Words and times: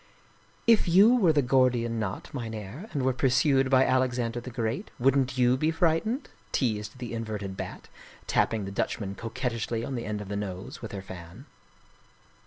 "If 0.65 0.87
you 0.87 1.15
were 1.15 1.31
the 1.31 1.43
Gordian 1.43 1.99
knot, 1.99 2.31
Mynherr, 2.33 2.89
and 2.91 3.03
were 3.03 3.13
pur 3.13 3.29
sued 3.29 3.69
by 3.69 3.85
Alexander 3.85 4.39
the 4.39 4.49
Great, 4.49 4.89
wouldn't 4.97 5.37
you 5.37 5.57
be 5.57 5.69
frightened?" 5.69 6.27
teased 6.51 6.97
the 6.97 7.13
inverted 7.13 7.55
Bat, 7.55 7.87
tapping 8.25 8.65
the 8.65 8.71
Dutchman 8.71 9.13
coquettishly 9.13 9.85
on 9.85 9.93
the 9.93 10.05
end 10.05 10.19
of 10.19 10.27
the 10.27 10.35
nose 10.35 10.81
with 10.81 10.91
her 10.91 11.03
fan. 11.03 11.45